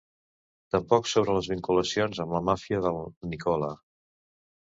Tampoc 0.75 1.09
sobre 1.09 1.33
les 1.35 1.49
vinculacions 1.51 2.21
amb 2.25 2.35
la 2.37 2.41
màfia 2.47 2.81
del 2.87 2.99
Nicola... 3.35 3.73